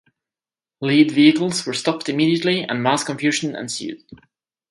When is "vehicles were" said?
1.11-1.75